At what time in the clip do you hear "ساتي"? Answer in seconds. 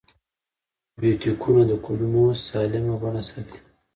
3.29-3.59